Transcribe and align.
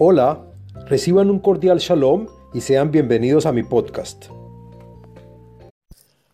Hola, 0.00 0.44
reciban 0.86 1.28
un 1.28 1.40
cordial 1.40 1.80
shalom 1.80 2.28
y 2.54 2.60
sean 2.60 2.92
bienvenidos 2.92 3.46
a 3.46 3.52
mi 3.52 3.64
podcast. 3.64 4.26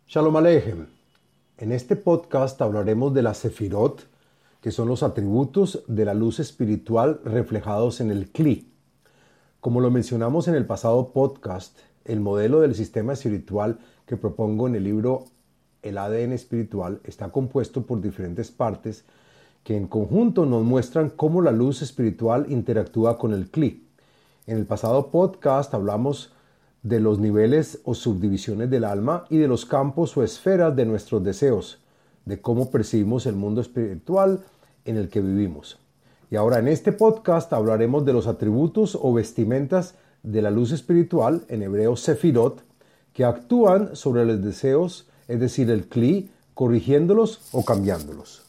Shalom 0.06 0.36
Aleichem. 0.36 0.88
En 1.56 1.72
este 1.72 1.96
podcast 1.96 2.60
hablaremos 2.60 3.14
de 3.14 3.22
la 3.22 3.32
Sefirot, 3.32 4.06
que 4.60 4.70
son 4.70 4.88
los 4.88 5.02
atributos 5.02 5.82
de 5.88 6.04
la 6.04 6.12
luz 6.12 6.40
espiritual 6.40 7.22
reflejados 7.24 8.02
en 8.02 8.10
el 8.10 8.30
Kli. 8.30 8.70
Como 9.60 9.80
lo 9.80 9.90
mencionamos 9.90 10.46
en 10.46 10.56
el 10.56 10.66
pasado 10.66 11.14
podcast, 11.14 11.78
el 12.04 12.20
modelo 12.20 12.60
del 12.60 12.74
sistema 12.74 13.14
espiritual 13.14 13.78
que 14.04 14.18
propongo 14.18 14.68
en 14.68 14.74
el 14.74 14.84
libro 14.84 15.24
El 15.80 15.96
ADN 15.96 16.32
espiritual 16.32 17.00
está 17.04 17.32
compuesto 17.32 17.86
por 17.86 18.02
diferentes 18.02 18.50
partes 18.50 19.06
que 19.64 19.76
en 19.76 19.88
conjunto 19.88 20.44
nos 20.44 20.62
muestran 20.62 21.08
cómo 21.08 21.40
la 21.40 21.50
luz 21.50 21.80
espiritual 21.80 22.46
interactúa 22.50 23.18
con 23.18 23.32
el 23.32 23.50
Kli. 23.50 23.82
En 24.46 24.58
el 24.58 24.66
pasado 24.66 25.10
podcast 25.10 25.72
hablamos 25.72 26.32
de 26.82 27.00
los 27.00 27.18
niveles 27.18 27.80
o 27.84 27.94
subdivisiones 27.94 28.68
del 28.68 28.84
alma 28.84 29.24
y 29.30 29.38
de 29.38 29.48
los 29.48 29.64
campos 29.64 30.16
o 30.18 30.22
esferas 30.22 30.76
de 30.76 30.84
nuestros 30.84 31.24
deseos, 31.24 31.78
de 32.26 32.42
cómo 32.42 32.70
percibimos 32.70 33.24
el 33.24 33.36
mundo 33.36 33.62
espiritual 33.62 34.44
en 34.84 34.98
el 34.98 35.08
que 35.08 35.22
vivimos. 35.22 35.78
Y 36.30 36.36
ahora 36.36 36.58
en 36.58 36.68
este 36.68 36.92
podcast 36.92 37.50
hablaremos 37.54 38.04
de 38.04 38.12
los 38.12 38.26
atributos 38.26 38.98
o 39.00 39.14
vestimentas 39.14 39.94
de 40.22 40.42
la 40.42 40.50
luz 40.50 40.72
espiritual, 40.72 41.44
en 41.48 41.62
hebreo 41.62 41.96
Sefirot, 41.96 42.62
que 43.14 43.24
actúan 43.24 43.96
sobre 43.96 44.26
los 44.26 44.42
deseos, 44.42 45.08
es 45.26 45.40
decir, 45.40 45.70
el 45.70 45.86
Kli, 45.88 46.30
corrigiéndolos 46.52 47.48
o 47.52 47.64
cambiándolos. 47.64 48.43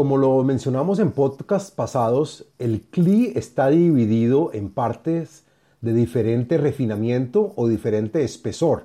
Como 0.00 0.16
lo 0.16 0.42
mencionamos 0.44 0.98
en 0.98 1.12
podcasts 1.12 1.70
pasados, 1.70 2.46
el 2.58 2.80
CLI 2.80 3.34
está 3.36 3.68
dividido 3.68 4.50
en 4.54 4.70
partes 4.70 5.44
de 5.82 5.92
diferente 5.92 6.56
refinamiento 6.56 7.52
o 7.54 7.68
diferente 7.68 8.24
espesor. 8.24 8.84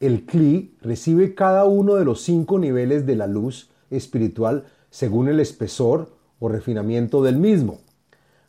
El 0.00 0.24
CLI 0.24 0.78
recibe 0.80 1.34
cada 1.34 1.66
uno 1.66 1.96
de 1.96 2.06
los 2.06 2.22
cinco 2.22 2.58
niveles 2.58 3.04
de 3.04 3.16
la 3.16 3.26
luz 3.26 3.68
espiritual 3.90 4.64
según 4.88 5.28
el 5.28 5.40
espesor 5.40 6.08
o 6.38 6.48
refinamiento 6.48 7.22
del 7.22 7.36
mismo. 7.36 7.80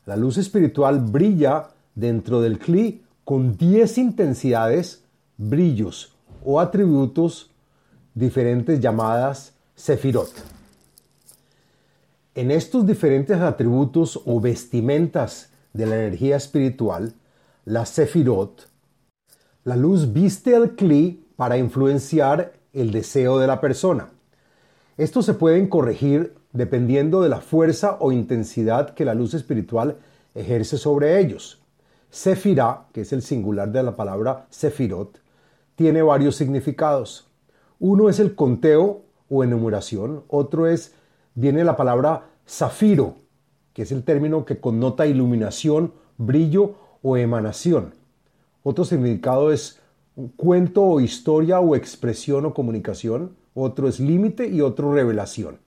La 0.05 0.16
luz 0.16 0.38
espiritual 0.38 1.02
brilla 1.02 1.72
dentro 1.94 2.39
del 2.39 2.57
CLI 2.57 3.03
con 3.25 3.57
10 3.57 3.97
intensidades, 3.97 5.03
brillos 5.35 6.16
o 6.41 6.61
atributos 6.61 7.52
diferentes 8.13 8.80
llamadas 8.80 9.52
Sefirot. 9.75 10.55
En 12.36 12.52
estos 12.52 12.86
diferentes 12.86 13.39
atributos 13.39 14.22
o 14.25 14.41
vestimentas 14.41 15.53
de 15.72 15.86
la 15.86 15.95
energía 15.95 16.36
espiritual, 16.36 17.14
la 17.64 17.86
Sefirot, 17.86 18.67
la 19.64 19.78
luz 19.78 20.11
viste 20.11 20.53
al 20.53 20.75
Kli 20.75 21.25
para 21.38 21.58
influenciar 21.58 22.52
el 22.73 22.91
deseo 22.91 23.39
de 23.39 23.47
la 23.47 23.61
persona. 23.61 24.09
Estos 24.97 25.25
se 25.25 25.33
pueden 25.33 25.69
corregir 25.69 26.36
dependiendo 26.52 27.22
de 27.22 27.30
la 27.30 27.39
fuerza 27.39 27.95
o 28.02 28.11
intensidad 28.11 28.95
que 28.95 29.06
la 29.06 29.13
luz 29.13 29.33
espiritual 29.33 29.95
ejerce 30.33 30.78
sobre 30.78 31.22
ellos. 31.22 31.61
Sefirah, 32.09 32.88
que 32.91 33.02
es 33.02 33.13
el 33.13 33.22
singular 33.22 33.72
de 33.72 33.81
la 33.81 33.95
palabra 33.95 34.45
Sefirot, 34.50 35.22
tiene 35.75 36.02
varios 36.02 36.36
significados. 36.36 37.30
Uno 37.80 38.09
es 38.09 38.19
el 38.19 38.36
conteo 38.36 39.03
o 39.30 39.45
enumeración, 39.45 40.25
otro 40.28 40.67
es 40.67 40.94
viene 41.36 41.64
la 41.64 41.75
palabra 41.75 42.30
zafiro, 42.47 43.16
que 43.73 43.83
es 43.83 43.91
el 43.91 44.03
término 44.03 44.45
que 44.45 44.59
connota 44.59 45.05
iluminación, 45.05 45.94
brillo 46.17 46.75
o 47.03 47.18
emanación. 47.18 47.94
Otro 48.63 48.85
significado 48.85 49.51
es 49.51 49.79
un 50.16 50.29
cuento 50.29 50.84
o 50.84 51.01
historia 51.01 51.59
o 51.59 51.75
expresión 51.75 52.46
o 52.46 52.53
comunicación. 52.53 53.35
Otro 53.53 53.88
es 53.88 54.00
límite 54.00 54.47
y 54.47 54.62
otro 54.62 54.94
revelación. 54.94 55.59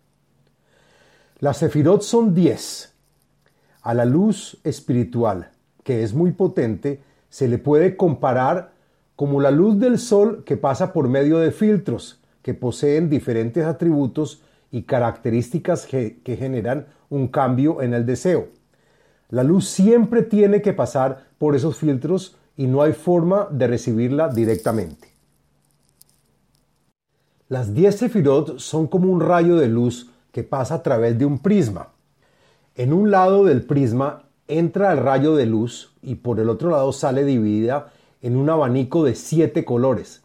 Las 1.39 1.59
sefirot 1.59 2.03
son 2.03 2.35
diez. 2.35 2.95
A 3.83 3.95
la 3.95 4.05
luz 4.05 4.59
espiritual, 4.65 5.53
que 5.85 6.03
es 6.03 6.13
muy 6.13 6.33
potente, 6.33 7.01
se 7.29 7.47
le 7.47 7.59
puede 7.59 7.97
comparar 7.97 8.73
como 9.15 9.41
la 9.41 9.51
luz 9.51 9.79
del 9.79 9.99
sol 9.99 10.43
que 10.45 10.57
pasa 10.57 10.93
por 10.93 11.09
medio 11.09 11.39
de 11.39 11.53
filtros 11.53 12.21
que 12.43 12.55
poseen 12.55 13.11
diferentes 13.11 13.65
atributos 13.65 14.43
y 14.71 14.83
características 14.83 15.87
que, 15.87 16.21
generan 16.25 16.87
un 17.11 17.29
cambio 17.29 17.83
en 17.83 17.95
el 17.95 18.05
deseo. 18.05 18.49
La 19.31 19.43
luz 19.43 19.69
siempre 19.69 20.23
tiene 20.23 20.63
que 20.63 20.73
pasar 20.73 21.29
por 21.39 21.55
esos 21.55 21.77
filtros 21.77 22.37
y 22.57 22.67
no 22.67 22.83
hay 22.83 22.93
forma 22.93 23.49
de 23.51 23.67
recibirla 23.67 24.29
directamente. 24.29 25.09
Las 27.49 27.73
10 27.73 27.97
sefirot 27.97 28.59
son 28.59 28.89
como 28.89 29.11
un 29.11 29.21
rayo 29.21 29.57
de 29.57 29.69
luz 29.69 30.11
que 30.33 30.45
pasa 30.45 30.75
a 30.75 30.83
través 30.83 31.19
de 31.19 31.25
un 31.25 31.39
prisma. 31.39 31.89
En 32.75 32.93
un 32.93 33.11
lado 33.11 33.45
del 33.45 33.63
prisma 33.63 34.25
entra 34.49 34.93
el 34.93 34.99
rayo 34.99 35.35
de 35.35 35.47
luz 35.47 35.95
y 36.03 36.17
por 36.17 36.41
el 36.41 36.49
otro 36.49 36.71
lado 36.71 36.93
sale 36.93 37.25
dividida 37.25 37.91
en 38.23 38.37
un 38.37 38.51
abanico 38.51 39.05
de 39.05 39.15
siete 39.15 39.65
colores. 39.65 40.23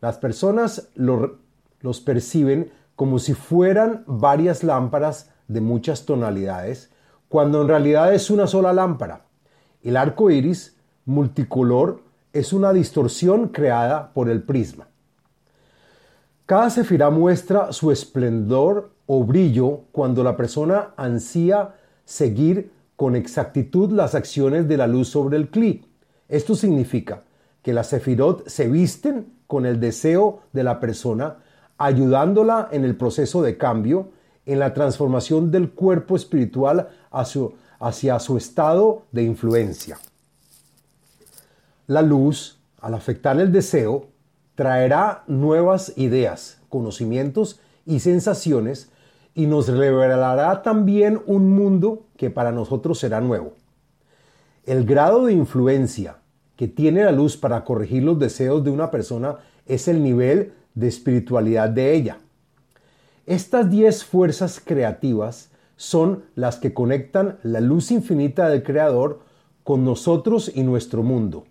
Las 0.00 0.18
personas 0.18 0.88
los 0.94 2.00
perciben 2.00 2.70
como 2.96 3.18
si 3.18 3.34
fueran 3.34 4.04
varias 4.06 4.62
lámparas 4.62 5.30
de 5.48 5.60
muchas 5.60 6.04
tonalidades, 6.04 6.90
cuando 7.28 7.62
en 7.62 7.68
realidad 7.68 8.14
es 8.14 8.30
una 8.30 8.46
sola 8.46 8.72
lámpara. 8.72 9.26
El 9.82 9.96
arco 9.96 10.30
iris 10.30 10.76
multicolor 11.04 12.02
es 12.32 12.52
una 12.52 12.72
distorsión 12.72 13.48
creada 13.48 14.12
por 14.12 14.28
el 14.28 14.42
prisma. 14.42 14.88
Cada 16.46 16.70
sefirá 16.70 17.10
muestra 17.10 17.72
su 17.72 17.90
esplendor 17.90 18.92
o 19.06 19.24
brillo 19.24 19.84
cuando 19.92 20.22
la 20.22 20.36
persona 20.36 20.92
ansía 20.96 21.74
seguir 22.04 22.72
con 22.96 23.16
exactitud 23.16 23.90
las 23.90 24.14
acciones 24.14 24.68
de 24.68 24.76
la 24.76 24.86
luz 24.86 25.08
sobre 25.08 25.36
el 25.36 25.48
cli. 25.48 25.86
Esto 26.28 26.54
significa 26.54 27.24
que 27.62 27.72
las 27.72 27.88
sefirot 27.88 28.48
se 28.48 28.68
visten 28.68 29.32
con 29.46 29.66
el 29.66 29.80
deseo 29.80 30.40
de 30.52 30.64
la 30.64 30.80
persona 30.80 31.38
ayudándola 31.78 32.68
en 32.70 32.84
el 32.84 32.96
proceso 32.96 33.42
de 33.42 33.56
cambio, 33.56 34.10
en 34.46 34.58
la 34.58 34.74
transformación 34.74 35.50
del 35.50 35.70
cuerpo 35.70 36.16
espiritual 36.16 36.88
hacia, 37.10 38.18
su 38.18 38.36
estado 38.36 39.02
de 39.12 39.22
influencia. 39.22 39.98
La 41.86 42.02
luz, 42.02 42.58
al 42.80 42.94
afectar 42.94 43.38
el 43.40 43.52
deseo, 43.52 44.08
traerá 44.54 45.24
nuevas 45.26 45.92
ideas, 45.96 46.60
conocimientos 46.68 47.60
y 47.86 48.00
sensaciones 48.00 48.90
y 49.34 49.46
nos 49.46 49.68
revelará 49.68 50.62
también 50.62 51.20
un 51.26 51.50
mundo 51.50 52.06
que 52.16 52.30
para 52.30 52.52
nosotros 52.52 52.98
será 52.98 53.20
nuevo. 53.20 53.54
El 54.64 54.84
grado 54.84 55.26
de 55.26 55.32
influencia 55.32 56.18
que 56.56 56.68
tiene 56.68 57.04
la 57.04 57.12
luz 57.12 57.36
para 57.36 57.64
corregir 57.64 58.04
los 58.04 58.18
deseos 58.18 58.62
de 58.62 58.70
una 58.70 58.90
persona 58.90 59.38
es 59.66 59.88
el 59.88 60.02
nivel 60.02 60.52
de 60.74 60.88
espiritualidad 60.88 61.68
de 61.68 61.94
ella. 61.94 62.18
Estas 63.26 63.70
diez 63.70 64.04
fuerzas 64.04 64.60
creativas 64.64 65.50
son 65.76 66.24
las 66.34 66.56
que 66.56 66.74
conectan 66.74 67.38
la 67.42 67.60
luz 67.60 67.90
infinita 67.90 68.48
del 68.48 68.62
Creador 68.62 69.20
con 69.64 69.84
nosotros 69.84 70.50
y 70.54 70.62
nuestro 70.62 71.02
mundo. 71.02 71.44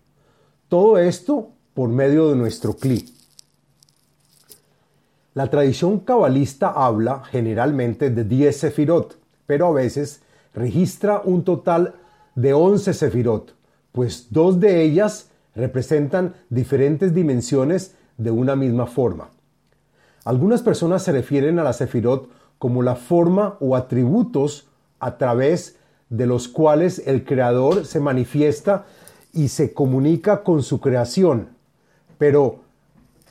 Todo 0.68 0.98
esto 0.98 1.50
por 1.74 1.90
medio 1.90 2.30
de 2.30 2.36
nuestro 2.36 2.76
cli. 2.76 3.14
La 5.34 5.50
tradición 5.50 6.00
cabalista 6.00 6.70
habla 6.70 7.24
generalmente 7.24 8.10
de 8.10 8.26
10 8.26 8.58
sefirot, 8.58 9.18
pero 9.46 9.68
a 9.68 9.72
veces 9.72 10.22
registra 10.54 11.22
un 11.24 11.44
total 11.46 11.96
de 12.36 12.54
11 12.54 12.94
sefirot, 12.94 13.56
pues 13.92 14.28
dos 14.30 14.60
de 14.60 14.82
ellas 14.82 15.30
representan 15.56 16.36
diferentes 16.50 17.14
dimensiones 17.14 17.96
de 18.22 18.32
una 18.32 18.56
misma 18.56 18.86
forma. 18.86 19.30
Algunas 20.24 20.62
personas 20.62 21.04
se 21.04 21.12
refieren 21.12 21.58
a 21.58 21.64
la 21.64 21.74
Sefirot 21.74 22.30
como 22.60 22.84
la 22.84 22.96
forma 22.96 23.58
o 23.60 23.76
atributos 23.76 24.68
a 25.00 25.18
través 25.18 25.78
de 26.10 26.28
los 26.28 26.48
cuales 26.48 27.02
el 27.08 27.26
Creador 27.26 27.86
se 27.86 28.00
manifiesta 28.00 28.86
y 29.34 29.48
se 29.48 29.74
comunica 29.74 30.44
con 30.44 30.62
su 30.62 30.80
creación. 30.80 31.50
Pero 32.20 32.60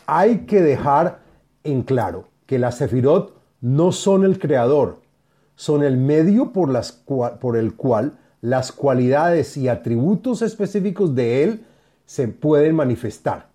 hay 0.06 0.46
que 0.46 0.60
dejar 0.62 1.20
en 1.62 1.82
claro 1.82 2.24
que 2.46 2.58
las 2.58 2.78
Sefirot 2.78 3.34
no 3.60 3.92
son 3.92 4.24
el 4.24 4.40
Creador, 4.40 5.02
son 5.54 5.84
el 5.84 5.96
medio 5.96 6.52
por, 6.52 6.68
las, 6.68 6.90
por 6.90 7.56
el 7.56 7.74
cual 7.74 8.18
las 8.40 8.72
cualidades 8.72 9.56
y 9.56 9.68
atributos 9.68 10.42
específicos 10.42 11.14
de 11.14 11.44
Él 11.44 11.64
se 12.06 12.26
pueden 12.26 12.74
manifestar. 12.74 13.49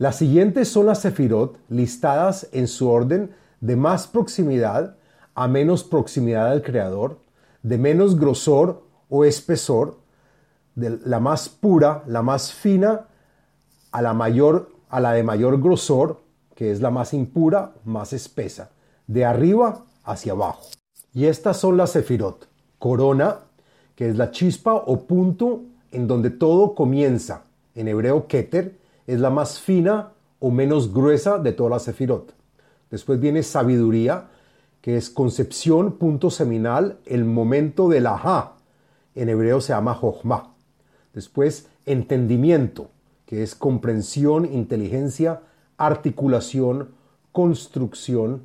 Las 0.00 0.16
siguientes 0.16 0.68
son 0.68 0.86
las 0.86 1.02
sefirot 1.02 1.58
listadas 1.68 2.48
en 2.52 2.68
su 2.68 2.88
orden 2.88 3.34
de 3.60 3.76
más 3.76 4.06
proximidad 4.06 4.96
a 5.34 5.46
menos 5.46 5.84
proximidad 5.84 6.50
al 6.50 6.62
Creador, 6.62 7.18
de 7.62 7.76
menos 7.76 8.18
grosor 8.18 8.82
o 9.10 9.26
espesor, 9.26 9.98
de 10.74 10.98
la 11.04 11.20
más 11.20 11.50
pura, 11.50 12.02
la 12.06 12.22
más 12.22 12.50
fina, 12.50 13.08
a 13.92 14.00
la 14.00 14.14
mayor, 14.14 14.70
a 14.88 15.00
la 15.00 15.12
de 15.12 15.22
mayor 15.22 15.60
grosor, 15.60 16.22
que 16.54 16.70
es 16.70 16.80
la 16.80 16.90
más 16.90 17.12
impura, 17.12 17.74
más 17.84 18.14
espesa, 18.14 18.70
de 19.06 19.26
arriba 19.26 19.84
hacia 20.02 20.32
abajo. 20.32 20.70
Y 21.12 21.26
estas 21.26 21.58
son 21.58 21.76
las 21.76 21.90
sefirot. 21.90 22.48
Corona, 22.78 23.40
que 23.94 24.08
es 24.08 24.16
la 24.16 24.30
chispa 24.30 24.72
o 24.72 25.02
punto 25.06 25.60
en 25.92 26.08
donde 26.08 26.30
todo 26.30 26.74
comienza. 26.74 27.42
En 27.74 27.86
hebreo, 27.86 28.26
keter, 28.28 28.79
es 29.10 29.18
la 29.18 29.30
más 29.30 29.58
fina 29.58 30.12
o 30.38 30.50
menos 30.50 30.94
gruesa 30.94 31.38
de 31.38 31.52
todas 31.52 31.70
las 31.70 31.82
sefirot. 31.82 32.32
Después 32.90 33.18
viene 33.18 33.42
sabiduría, 33.42 34.28
que 34.80 34.96
es 34.96 35.10
concepción, 35.10 35.92
punto 35.92 36.30
seminal, 36.30 36.98
el 37.06 37.24
momento 37.24 37.88
del 37.88 38.06
ajá. 38.06 38.52
En 39.16 39.28
hebreo 39.28 39.60
se 39.60 39.72
llama 39.72 39.94
jochma. 39.94 40.54
Después, 41.12 41.68
entendimiento, 41.86 42.90
que 43.26 43.42
es 43.42 43.56
comprensión, 43.56 44.46
inteligencia, 44.46 45.42
articulación, 45.76 46.90
construcción, 47.32 48.44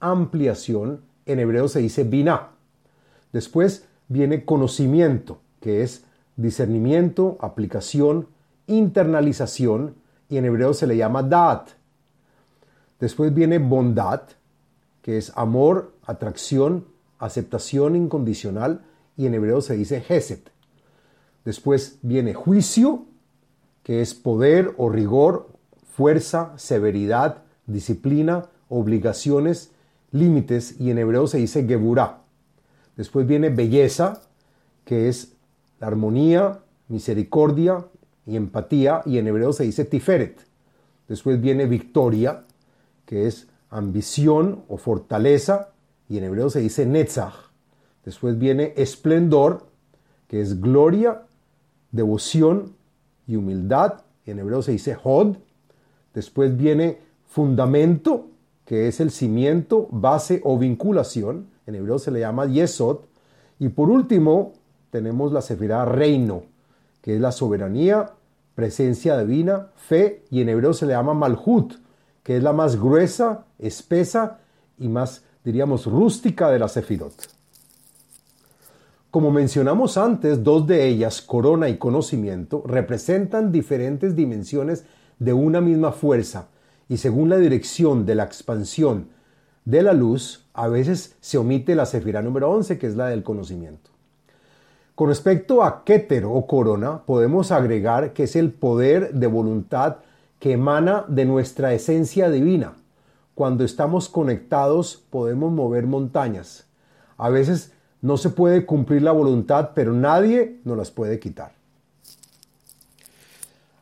ampliación. 0.00 1.02
En 1.24 1.38
hebreo 1.38 1.68
se 1.68 1.78
dice 1.78 2.02
bina. 2.02 2.48
Después 3.32 3.86
viene 4.08 4.44
conocimiento, 4.44 5.38
que 5.60 5.82
es 5.82 6.04
discernimiento, 6.36 7.38
aplicación, 7.40 8.26
internalización, 8.66 9.96
y 10.28 10.38
en 10.38 10.44
hebreo 10.46 10.74
se 10.74 10.86
le 10.86 10.96
llama 10.96 11.22
dat. 11.22 11.70
Después 13.00 13.34
viene 13.34 13.58
bondad, 13.58 14.22
que 15.02 15.18
es 15.18 15.32
amor, 15.36 15.94
atracción, 16.04 16.86
aceptación 17.18 17.96
incondicional, 17.96 18.84
y 19.16 19.26
en 19.26 19.34
hebreo 19.34 19.60
se 19.60 19.76
dice 19.76 20.00
Geset. 20.00 20.50
Después 21.44 21.98
viene 22.02 22.34
juicio, 22.34 23.04
que 23.82 24.00
es 24.00 24.14
poder 24.14 24.74
o 24.78 24.88
rigor, 24.88 25.48
fuerza, 25.92 26.54
severidad, 26.56 27.42
disciplina, 27.66 28.46
obligaciones, 28.68 29.72
límites, 30.10 30.80
y 30.80 30.90
en 30.90 30.98
hebreo 30.98 31.26
se 31.26 31.38
dice 31.38 31.66
Geburah. 31.66 32.22
Después 32.96 33.26
viene 33.26 33.50
belleza, 33.50 34.22
que 34.84 35.08
es 35.08 35.34
la 35.80 35.88
armonía, 35.88 36.60
misericordia 36.88 37.86
y 38.26 38.36
empatía, 38.36 39.02
y 39.04 39.18
en 39.18 39.26
hebreo 39.26 39.52
se 39.52 39.64
dice 39.64 39.84
Tiferet. 39.84 40.38
Después 41.08 41.40
viene 41.40 41.66
victoria, 41.66 42.44
que 43.04 43.26
es 43.26 43.48
ambición 43.70 44.64
o 44.68 44.76
fortaleza, 44.76 45.70
y 46.08 46.18
en 46.18 46.24
hebreo 46.24 46.50
se 46.50 46.60
dice 46.60 46.86
Netzach. 46.86 47.34
Después 48.04 48.38
viene 48.38 48.72
esplendor, 48.76 49.66
que 50.28 50.40
es 50.40 50.60
gloria, 50.60 51.22
devoción 51.92 52.74
y 53.26 53.36
humildad, 53.36 54.02
y 54.26 54.30
en 54.30 54.38
hebreo 54.38 54.62
se 54.62 54.72
dice 54.72 54.96
Hod. 55.02 55.36
Después 56.14 56.56
viene 56.56 56.98
fundamento, 57.26 58.28
que 58.64 58.88
es 58.88 59.00
el 59.00 59.10
cimiento, 59.10 59.88
base 59.90 60.40
o 60.44 60.58
vinculación, 60.58 61.48
en 61.66 61.74
hebreo 61.74 61.98
se 61.98 62.10
le 62.10 62.20
llama 62.20 62.46
Yesod. 62.46 63.00
Y 63.58 63.68
por 63.70 63.90
último, 63.90 64.52
tenemos 64.90 65.32
la 65.32 65.40
sefirá 65.40 65.84
reino, 65.84 66.44
que 67.04 67.16
es 67.16 67.20
la 67.20 67.32
soberanía, 67.32 68.12
presencia 68.54 69.18
divina, 69.18 69.68
fe, 69.76 70.24
y 70.30 70.40
en 70.40 70.48
hebreo 70.48 70.72
se 70.72 70.86
le 70.86 70.94
llama 70.94 71.12
Malhut, 71.12 71.74
que 72.22 72.38
es 72.38 72.42
la 72.42 72.54
más 72.54 72.80
gruesa, 72.80 73.44
espesa 73.58 74.38
y 74.78 74.88
más, 74.88 75.22
diríamos, 75.44 75.84
rústica 75.84 76.50
de 76.50 76.58
la 76.58 76.66
sefirot. 76.66 77.12
Como 79.10 79.30
mencionamos 79.30 79.98
antes, 79.98 80.42
dos 80.42 80.66
de 80.66 80.88
ellas, 80.88 81.20
corona 81.20 81.68
y 81.68 81.76
conocimiento, 81.76 82.64
representan 82.66 83.52
diferentes 83.52 84.16
dimensiones 84.16 84.86
de 85.18 85.34
una 85.34 85.60
misma 85.60 85.92
fuerza 85.92 86.48
y 86.88 86.96
según 86.96 87.28
la 87.28 87.36
dirección 87.36 88.06
de 88.06 88.14
la 88.14 88.24
expansión 88.24 89.08
de 89.66 89.82
la 89.82 89.92
luz, 89.92 90.46
a 90.54 90.68
veces 90.68 91.16
se 91.20 91.36
omite 91.36 91.74
la 91.74 91.84
sefirá 91.84 92.22
número 92.22 92.50
11, 92.50 92.78
que 92.78 92.86
es 92.86 92.96
la 92.96 93.08
del 93.08 93.22
conocimiento. 93.22 93.93
Con 94.94 95.08
respecto 95.08 95.64
a 95.64 95.82
Keter 95.84 96.24
o 96.24 96.46
corona, 96.46 97.02
podemos 97.04 97.50
agregar 97.50 98.12
que 98.12 98.24
es 98.24 98.36
el 98.36 98.52
poder 98.52 99.12
de 99.12 99.26
voluntad 99.26 99.96
que 100.38 100.52
emana 100.52 101.04
de 101.08 101.24
nuestra 101.24 101.74
esencia 101.74 102.30
divina. 102.30 102.74
Cuando 103.34 103.64
estamos 103.64 104.08
conectados 104.08 105.02
podemos 105.10 105.50
mover 105.50 105.86
montañas. 105.86 106.66
A 107.16 107.28
veces 107.28 107.72
no 108.02 108.16
se 108.16 108.30
puede 108.30 108.66
cumplir 108.66 109.02
la 109.02 109.10
voluntad, 109.10 109.70
pero 109.74 109.92
nadie 109.92 110.60
nos 110.62 110.76
las 110.76 110.92
puede 110.92 111.18
quitar. 111.18 111.52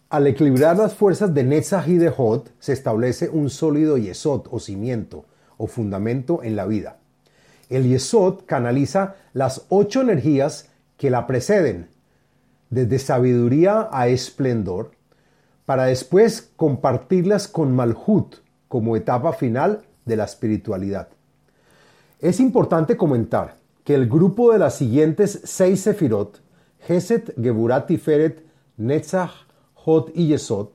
Al 0.09 0.27
equilibrar 0.27 0.79
las 0.79 0.95
fuerzas 0.95 1.35
de 1.35 1.45
Netzach 1.45 1.89
y 1.89 1.99
de 1.99 2.09
Hod, 2.09 2.49
se 2.59 2.73
establece 2.73 3.29
un 3.29 3.51
sólido 3.51 3.99
yesod 3.99 4.47
o 4.51 4.59
cimiento 4.61 5.27
o 5.59 5.67
fundamento 5.67 6.43
en 6.43 6.57
la 6.57 6.65
vida. 6.65 6.97
El 7.69 7.87
yesod 7.87 8.45
canaliza 8.47 9.17
las 9.35 9.67
ocho 9.69 10.01
energías 10.01 10.72
que 11.03 11.11
la 11.11 11.27
preceden, 11.27 11.89
desde 12.71 13.01
sabiduría 13.01 13.89
a 13.91 14.07
esplendor, 14.07 14.93
para 15.67 15.87
después 15.87 16.53
compartirlas 16.55 17.49
con 17.49 17.75
Malhut 17.75 18.37
como 18.69 18.95
etapa 18.95 19.33
final 19.33 19.83
de 20.05 20.15
la 20.15 20.23
espiritualidad. 20.23 21.09
Es 22.21 22.39
importante 22.39 22.97
comentar 22.97 23.57
que 23.83 23.97
el 23.97 24.09
grupo 24.09 24.53
de 24.53 24.61
las 24.61 24.77
siguientes 24.77 25.41
seis 25.43 25.81
sefirot, 25.81 26.41
Geset, 26.87 27.35
Geburat, 27.35 27.89
Tiferet, 27.89 28.47
Netzach, 28.77 29.33
Hot 29.75 30.13
y 30.15 30.29
Yesod, 30.29 30.69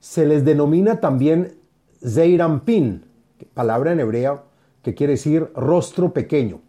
se 0.00 0.24
les 0.24 0.42
denomina 0.42 1.00
también 1.00 1.58
Zeirampin, 2.02 3.04
palabra 3.52 3.92
en 3.92 4.00
hebreo 4.00 4.44
que 4.80 4.94
quiere 4.94 5.12
decir 5.12 5.52
rostro 5.54 6.14
pequeño. 6.14 6.62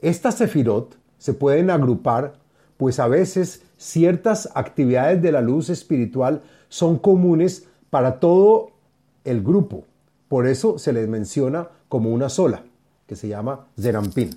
Estas 0.00 0.38
sefirot 0.38 0.97
se 1.18 1.34
pueden 1.34 1.70
agrupar 1.70 2.34
pues 2.76 3.00
a 3.00 3.08
veces 3.08 3.62
ciertas 3.76 4.48
actividades 4.54 5.20
de 5.20 5.32
la 5.32 5.40
luz 5.40 5.68
espiritual 5.68 6.42
son 6.68 6.98
comunes 6.98 7.66
para 7.90 8.20
todo 8.20 8.70
el 9.24 9.42
grupo. 9.42 9.84
Por 10.28 10.46
eso 10.46 10.78
se 10.78 10.92
les 10.92 11.08
menciona 11.08 11.68
como 11.88 12.10
una 12.10 12.28
sola, 12.28 12.62
que 13.06 13.16
se 13.16 13.28
llama 13.28 13.66
Zerampin. 13.78 14.30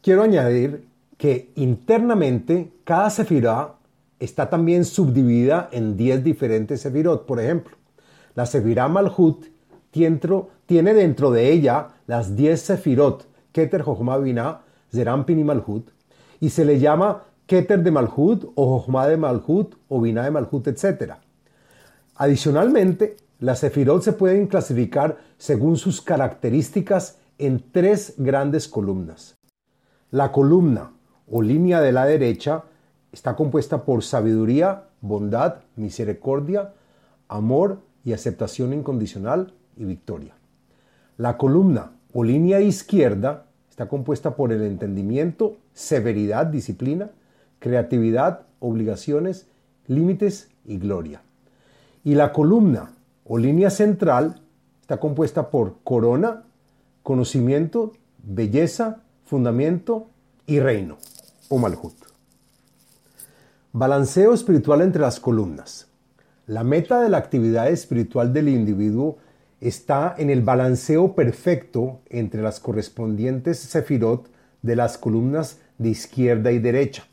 Quiero 0.00 0.22
añadir 0.22 0.86
que 1.18 1.50
internamente 1.56 2.72
cada 2.84 3.10
sefirá 3.10 3.74
está 4.18 4.48
también 4.48 4.84
subdividida 4.86 5.68
en 5.72 5.96
10 5.96 6.24
diferentes 6.24 6.80
sefirot. 6.80 7.26
Por 7.26 7.40
ejemplo, 7.40 7.76
la 8.34 8.46
sefirá 8.46 8.88
Malhut 8.88 9.46
tiene 9.90 10.94
dentro 10.94 11.30
de 11.30 11.52
ella 11.52 11.88
las 12.06 12.36
10 12.36 12.60
sefirot, 12.60 13.26
Keter, 13.52 13.82
Jochma, 13.82 14.16
Binah, 14.18 14.62
Zerampin 14.90 15.38
y 15.38 15.44
Malhut, 15.44 15.90
y 16.40 16.50
se 16.50 16.64
le 16.64 16.78
llama 16.78 17.24
Keter 17.46 17.82
de 17.82 17.90
Malhut 17.90 18.52
o 18.54 18.78
Jochma 18.78 19.06
de 19.08 19.16
Malhut 19.16 19.74
o 19.88 20.00
Binah 20.00 20.24
de 20.24 20.30
Malhut, 20.30 20.66
etc. 20.68 21.14
Adicionalmente, 22.16 23.16
las 23.38 23.60
sefirot 23.60 24.02
se 24.02 24.12
pueden 24.12 24.46
clasificar 24.46 25.18
según 25.38 25.76
sus 25.76 26.02
características 26.02 27.18
en 27.38 27.64
tres 27.72 28.14
grandes 28.18 28.68
columnas. 28.68 29.34
La 30.10 30.30
columna 30.30 30.92
o 31.26 31.40
línea 31.40 31.80
de 31.80 31.92
la 31.92 32.04
derecha 32.04 32.64
está 33.12 33.34
compuesta 33.36 33.84
por 33.84 34.02
sabiduría, 34.02 34.88
bondad, 35.00 35.56
misericordia, 35.76 36.74
amor 37.28 37.80
y 38.04 38.12
aceptación 38.12 38.72
incondicional 38.72 39.54
y 39.76 39.84
victoria. 39.84 40.34
La 41.16 41.36
columna 41.36 41.92
o 42.12 42.24
línea 42.24 42.60
izquierda 42.60 43.46
está 43.80 43.88
compuesta 43.88 44.36
por 44.36 44.52
el 44.52 44.60
entendimiento, 44.60 45.56
severidad, 45.72 46.44
disciplina, 46.44 47.12
creatividad, 47.60 48.42
obligaciones, 48.58 49.46
límites 49.86 50.50
y 50.66 50.76
gloria. 50.76 51.22
Y 52.04 52.14
la 52.14 52.30
columna 52.30 52.92
o 53.24 53.38
línea 53.38 53.70
central 53.70 54.42
está 54.82 54.98
compuesta 55.00 55.48
por 55.48 55.76
corona, 55.82 56.42
conocimiento, 57.02 57.92
belleza, 58.22 59.00
fundamento 59.24 60.08
y 60.46 60.60
reino 60.60 60.98
o 61.48 61.56
malhut. 61.56 61.94
Balanceo 63.72 64.34
espiritual 64.34 64.82
entre 64.82 65.00
las 65.00 65.20
columnas. 65.20 65.86
La 66.46 66.64
meta 66.64 67.00
de 67.00 67.08
la 67.08 67.16
actividad 67.16 67.70
espiritual 67.70 68.34
del 68.34 68.50
individuo 68.50 69.16
está 69.60 70.14
en 70.16 70.30
el 70.30 70.42
balanceo 70.42 71.14
perfecto 71.14 72.00
entre 72.08 72.42
las 72.42 72.60
correspondientes 72.60 73.58
sefirot 73.58 74.30
de 74.62 74.76
las 74.76 74.98
columnas 74.98 75.58
de 75.78 75.90
izquierda 75.90 76.52
y 76.52 76.58
derecha. 76.58 77.04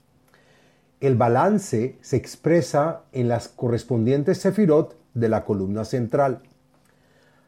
El 0.99 1.15
balance 1.15 1.97
se 2.01 2.17
expresa 2.17 3.03
en 3.11 3.27
las 3.27 3.49
correspondientes 3.49 4.39
sefirot 4.39 4.97
de 5.13 5.29
la 5.29 5.43
columna 5.43 5.85
central. 5.85 6.41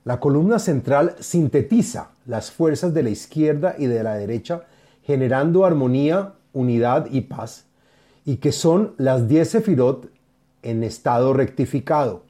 La 0.03 0.19
columna 0.19 0.59
central 0.59 1.15
sintetiza 1.19 2.11
las 2.25 2.51
fuerzas 2.51 2.93
de 2.93 3.03
la 3.03 3.09
izquierda 3.09 3.75
y 3.77 3.87
de 3.87 4.03
la 4.03 4.15
derecha, 4.15 4.63
generando 5.03 5.65
armonía, 5.65 6.33
unidad 6.53 7.07
y 7.11 7.21
paz, 7.21 7.65
y 8.25 8.37
que 8.37 8.51
son 8.51 8.93
las 8.97 9.27
10 9.27 9.49
sefirot 9.49 10.09
en 10.61 10.83
estado 10.83 11.33
rectificado. 11.33 12.23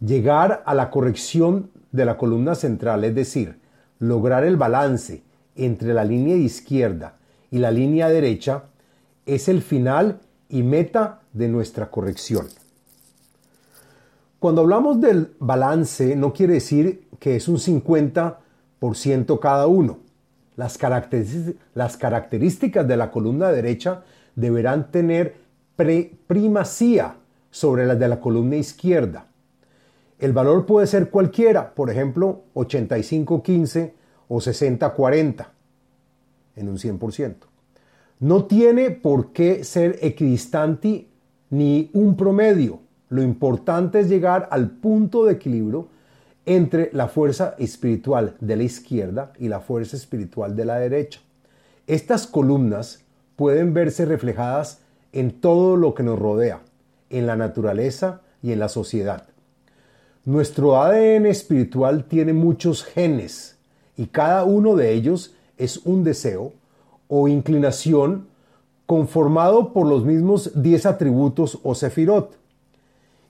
Llegar 0.00 0.62
a 0.66 0.74
la 0.74 0.90
corrección 0.90 1.70
de 1.94 2.04
la 2.04 2.16
columna 2.16 2.56
central, 2.56 3.04
es 3.04 3.14
decir, 3.14 3.60
lograr 4.00 4.42
el 4.42 4.56
balance 4.56 5.22
entre 5.54 5.94
la 5.94 6.04
línea 6.04 6.34
izquierda 6.34 7.18
y 7.52 7.58
la 7.58 7.70
línea 7.70 8.08
derecha, 8.08 8.64
es 9.26 9.48
el 9.48 9.62
final 9.62 10.18
y 10.48 10.64
meta 10.64 11.20
de 11.32 11.46
nuestra 11.48 11.92
corrección. 11.92 12.48
Cuando 14.40 14.62
hablamos 14.62 15.00
del 15.00 15.34
balance, 15.38 16.16
no 16.16 16.32
quiere 16.32 16.54
decir 16.54 17.06
que 17.20 17.36
es 17.36 17.46
un 17.46 17.58
50% 17.58 19.38
cada 19.38 19.68
uno. 19.68 19.98
Las, 20.56 20.76
las 21.74 21.96
características 21.96 22.88
de 22.88 22.96
la 22.96 23.12
columna 23.12 23.52
derecha 23.52 24.02
deberán 24.34 24.90
tener 24.90 25.36
primacía 26.26 27.14
sobre 27.52 27.86
las 27.86 28.00
de 28.00 28.08
la 28.08 28.20
columna 28.20 28.56
izquierda. 28.56 29.28
El 30.18 30.32
valor 30.32 30.66
puede 30.66 30.86
ser 30.86 31.10
cualquiera, 31.10 31.74
por 31.74 31.90
ejemplo, 31.90 32.44
85-15 32.54 33.92
o 34.28 34.36
60-40 34.36 35.46
en 36.56 36.68
un 36.68 36.78
100%. 36.78 37.34
No 38.20 38.44
tiene 38.44 38.90
por 38.90 39.32
qué 39.32 39.64
ser 39.64 39.98
equidistante 40.00 41.08
ni 41.50 41.90
un 41.92 42.16
promedio. 42.16 42.80
Lo 43.08 43.22
importante 43.22 44.00
es 44.00 44.08
llegar 44.08 44.48
al 44.50 44.70
punto 44.70 45.24
de 45.24 45.34
equilibrio 45.34 45.88
entre 46.46 46.90
la 46.92 47.08
fuerza 47.08 47.54
espiritual 47.58 48.36
de 48.40 48.56
la 48.56 48.62
izquierda 48.62 49.32
y 49.38 49.48
la 49.48 49.60
fuerza 49.60 49.96
espiritual 49.96 50.56
de 50.56 50.64
la 50.64 50.78
derecha. 50.78 51.20
Estas 51.86 52.26
columnas 52.26 53.04
pueden 53.36 53.74
verse 53.74 54.04
reflejadas 54.04 54.80
en 55.12 55.40
todo 55.40 55.76
lo 55.76 55.94
que 55.94 56.02
nos 56.02 56.18
rodea, 56.18 56.60
en 57.10 57.26
la 57.26 57.36
naturaleza 57.36 58.22
y 58.42 58.52
en 58.52 58.58
la 58.58 58.68
sociedad. 58.68 59.33
Nuestro 60.26 60.80
ADN 60.80 61.26
espiritual 61.26 62.04
tiene 62.04 62.32
muchos 62.32 62.82
genes 62.82 63.58
y 63.94 64.06
cada 64.06 64.44
uno 64.44 64.74
de 64.74 64.94
ellos 64.94 65.34
es 65.58 65.76
un 65.84 66.02
deseo 66.02 66.54
o 67.08 67.28
inclinación 67.28 68.26
conformado 68.86 69.74
por 69.74 69.86
los 69.86 70.06
mismos 70.06 70.62
10 70.62 70.86
atributos 70.86 71.58
o 71.62 71.74
sefirot. 71.74 72.38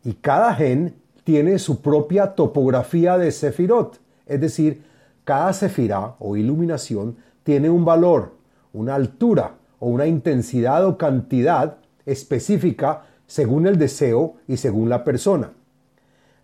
Y 0.04 0.12
cada 0.12 0.54
gen 0.54 0.94
tiene 1.24 1.58
su 1.58 1.80
propia 1.80 2.36
topografía 2.36 3.18
de 3.18 3.32
sefirot, 3.32 3.98
es 4.26 4.40
decir, 4.40 4.84
cada 5.24 5.52
sefirá 5.52 6.14
o 6.20 6.36
iluminación 6.36 7.16
tiene 7.42 7.70
un 7.70 7.84
valor, 7.84 8.34
una 8.72 8.94
altura 8.94 9.56
o 9.80 9.88
una 9.88 10.06
intensidad 10.06 10.86
o 10.86 10.96
cantidad 10.96 11.78
específica 12.06 13.06
según 13.26 13.66
el 13.66 13.78
deseo 13.78 14.36
y 14.46 14.58
según 14.58 14.88
la 14.88 15.02
persona. 15.02 15.50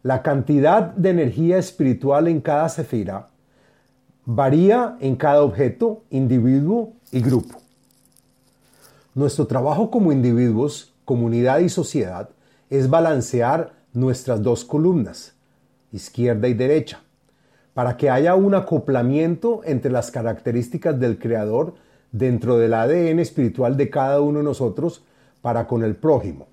La 0.02 0.22
cantidad 0.22 0.82
de 0.94 1.10
energía 1.10 1.58
espiritual 1.58 2.26
en 2.28 2.40
cada 2.40 2.68
sefira 2.70 3.28
varía 4.24 4.96
en 5.00 5.16
cada 5.16 5.42
objeto, 5.42 6.04
individuo 6.08 6.94
y 7.12 7.20
grupo. 7.20 7.58
Nuestro 9.14 9.46
trabajo 9.46 9.90
como 9.90 10.12
individuos, 10.12 10.94
comunidad 11.04 11.58
y 11.58 11.68
sociedad 11.68 12.30
es 12.70 12.88
balancear 12.88 13.72
nuestras 13.92 14.42
dos 14.42 14.64
columnas, 14.64 15.34
izquierda 15.92 16.48
y 16.48 16.54
derecha, 16.54 17.00
para 17.74 17.96
que 17.96 18.08
haya 18.08 18.34
un 18.36 18.54
acoplamiento 18.54 19.60
entre 19.64 19.90
las 19.90 20.10
características 20.10 20.98
del 20.98 21.18
Creador 21.18 21.74
dentro 22.10 22.56
del 22.56 22.72
ADN 22.72 23.18
espiritual 23.18 23.76
de 23.76 23.90
cada 23.90 24.22
uno 24.22 24.38
de 24.38 24.44
nosotros 24.44 25.04
para 25.42 25.66
con 25.66 25.82
el 25.84 25.96
prójimo. 25.96 26.46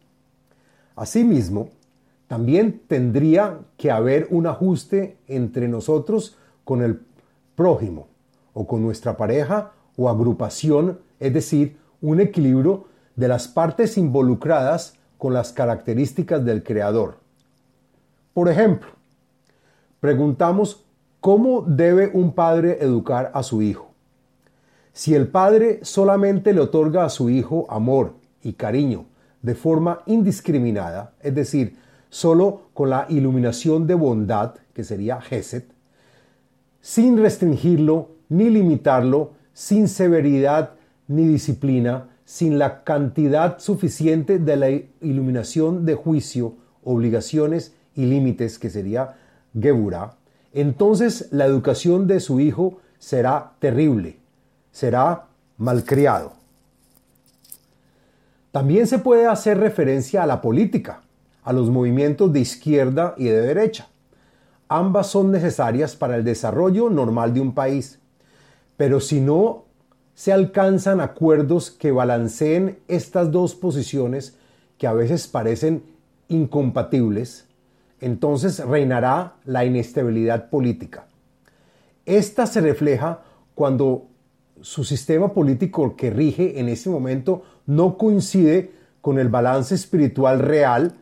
Asimismo, 0.96 1.70
también 2.28 2.82
tendría 2.88 3.60
que 3.78 3.92
haber 3.92 4.28
un 4.30 4.48
ajuste 4.48 5.18
entre 5.28 5.68
nosotros 5.68 6.38
con 6.64 6.82
el 6.82 7.02
prójimo 7.56 8.08
o 8.54 8.68
con 8.68 8.82
nuestra 8.82 9.18
pareja 9.18 9.72
o 9.96 10.10
agrupación, 10.10 11.00
es 11.20 11.34
decir, 11.34 11.78
un 12.02 12.20
equilibrio 12.20 12.86
de 13.16 13.28
las 13.28 13.48
partes 13.48 13.98
involucradas 13.98 14.96
con 15.18 15.34
las 15.34 15.52
características 15.54 16.44
del 16.46 16.64
creador. 16.64 17.18
Por 18.34 18.50
ejemplo, 18.50 18.90
preguntamos 20.00 20.86
cómo 21.20 21.64
debe 21.64 22.12
un 22.14 22.34
padre 22.34 22.78
educar 22.82 23.32
a 23.34 23.42
su 23.42 23.62
hijo. 23.62 23.92
Si 24.94 25.16
el 25.16 25.28
padre 25.28 25.80
solamente 25.84 26.54
le 26.54 26.62
otorga 26.62 27.06
a 27.06 27.10
su 27.10 27.30
hijo 27.30 27.66
amor 27.70 28.16
y 28.44 28.54
cariño 28.54 29.06
de 29.42 29.56
forma 29.56 30.02
indiscriminada, 30.06 31.14
es 31.22 31.34
decir, 31.34 31.78
solo 32.10 32.70
con 32.74 32.90
la 32.90 33.06
iluminación 33.10 33.88
de 33.88 33.96
bondad, 33.96 34.56
que 34.74 34.84
sería 34.84 35.22
Geset, 35.22 35.66
sin 36.82 37.18
restringirlo 37.18 38.12
ni 38.30 38.50
limitarlo, 38.50 39.32
sin 39.54 39.88
severidad 39.88 40.72
ni 41.08 41.26
disciplina, 41.26 42.10
sin 42.26 42.60
la 42.60 42.84
cantidad 42.84 43.60
suficiente 43.60 44.38
de 44.38 44.56
la 44.58 44.70
iluminación 45.02 45.86
de 45.86 45.96
juicio, 45.96 46.56
obligaciones 46.84 47.74
y 47.96 48.06
límites, 48.06 48.60
que 48.60 48.70
sería 48.70 49.16
Gebura, 49.60 50.16
entonces 50.54 51.30
la 51.32 51.46
educación 51.46 52.08
de 52.08 52.20
su 52.20 52.40
hijo 52.40 52.80
será 53.00 53.54
terrible, 53.60 54.18
será 54.72 55.28
malcriado. 55.58 56.34
También 58.52 58.88
se 58.88 59.00
puede 59.00 59.28
hacer 59.28 59.60
referencia 59.60 60.24
a 60.24 60.28
la 60.28 60.42
política, 60.42 61.02
a 61.48 61.54
los 61.54 61.70
movimientos 61.70 62.34
de 62.34 62.42
izquierda 62.42 63.16
y 63.18 63.24
de 63.24 63.40
derecha. 63.40 63.88
Ambas 64.68 65.08
son 65.08 65.32
necesarias 65.32 65.96
para 65.96 66.18
el 66.18 66.26
desarrollo 66.26 66.90
normal 66.90 67.34
de 67.34 67.40
un 67.40 67.54
país. 67.54 68.00
Pero 68.76 69.00
si 69.00 69.22
no 69.22 69.64
se 70.14 70.34
alcanzan 70.34 71.00
acuerdos 71.00 71.72
que 71.72 71.94
balanceen 71.94 72.80
estas 72.90 73.32
dos 73.32 73.56
posiciones 73.56 74.36
que 74.78 74.88
a 74.88 74.94
veces 74.94 75.28
parecen 75.28 75.84
incompatibles, 76.28 77.46
entonces 78.02 78.60
reinará 78.60 79.36
la 79.46 79.64
inestabilidad 79.64 80.50
política. 80.50 81.08
Esta 82.06 82.46
se 82.46 82.60
refleja 82.60 83.22
cuando 83.56 84.08
su 84.60 84.84
sistema 84.84 85.32
político 85.32 85.96
que 85.96 86.10
rige 86.10 86.60
en 86.60 86.68
ese 86.68 86.90
momento 86.90 87.44
no 87.66 87.98
coincide 87.98 88.74
con 89.00 89.18
el 89.18 89.30
balance 89.30 89.76
espiritual 89.76 90.40
real 90.40 90.98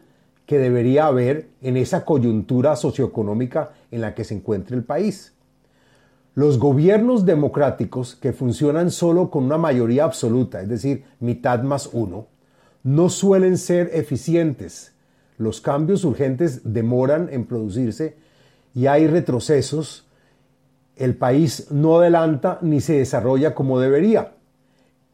que 0.45 0.59
debería 0.59 1.07
haber 1.07 1.49
en 1.61 1.77
esa 1.77 2.05
coyuntura 2.05 2.75
socioeconómica 2.75 3.71
en 3.91 4.01
la 4.01 4.13
que 4.13 4.23
se 4.23 4.35
encuentra 4.35 4.75
el 4.75 4.83
país. 4.83 5.33
Los 6.35 6.59
gobiernos 6.59 7.25
democráticos 7.25 8.15
que 8.15 8.33
funcionan 8.33 8.91
solo 8.91 9.31
con 9.31 9.45
una 9.45 9.57
mayoría 9.57 10.03
absoluta, 10.03 10.61
es 10.61 10.67
decir, 10.67 11.05
mitad 11.19 11.63
más 11.63 11.89
uno, 11.93 12.27
no 12.83 13.09
suelen 13.09 13.57
ser 13.57 13.89
eficientes. 13.93 14.93
Los 15.37 15.61
cambios 15.61 16.03
urgentes 16.03 16.61
demoran 16.65 17.29
en 17.31 17.45
producirse 17.45 18.17
y 18.73 18.87
hay 18.87 19.07
retrocesos. 19.07 20.05
El 20.97 21.15
país 21.15 21.71
no 21.71 21.99
adelanta 21.99 22.59
ni 22.61 22.81
se 22.81 22.97
desarrolla 22.97 23.55
como 23.55 23.79
debería. 23.79 24.33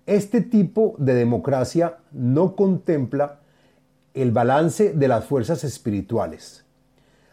Este 0.07 0.41
tipo 0.41 0.95
de 0.97 1.13
democracia 1.13 1.97
no 2.11 2.55
contempla 2.55 3.40
el 4.13 4.31
balance 4.31 4.93
de 4.93 5.07
las 5.07 5.25
fuerzas 5.25 5.63
espirituales. 5.63 6.63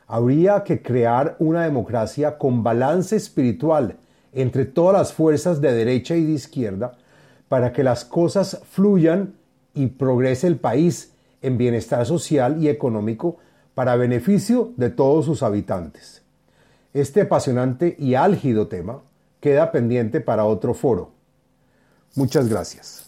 Habría 0.07 0.65
que 0.65 0.83
crear 0.83 1.37
una 1.39 1.65
democracia 1.65 2.39
con 2.39 2.63
balance 2.63 3.17
espiritual 3.17 3.97
entre 4.33 4.65
todas 4.65 4.97
las 4.97 5.13
fuerzas 5.13 5.61
de 5.61 5.73
derecha 5.73 6.17
y 6.17 6.25
de 6.25 6.33
izquierda 6.33 6.97
para 7.49 7.73
que 7.73 7.83
las 7.83 8.05
cosas 8.05 8.61
fluyan 8.71 9.35
y 9.75 9.87
progrese 9.87 10.47
el 10.47 10.57
país 10.57 11.13
en 11.43 11.59
bienestar 11.59 12.05
social 12.07 12.63
y 12.63 12.69
económico 12.69 13.37
para 13.75 13.97
beneficio 13.97 14.73
de 14.77 14.91
todos 14.91 15.25
sus 15.25 15.43
habitantes. 15.43 16.23
Este 16.95 17.23
apasionante 17.23 17.97
y 17.99 18.15
álgido 18.15 18.67
tema 18.67 19.03
queda 19.41 19.71
pendiente 19.71 20.21
para 20.21 20.45
otro 20.45 20.75
foro. 20.75 21.13
Muchas 22.15 22.49
gracias. 22.49 23.08